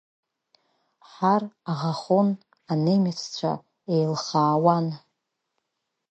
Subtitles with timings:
[1.11, 2.29] Ҳар аӷахон,
[2.71, 3.53] анемеццәа
[3.93, 4.87] еилхаауан.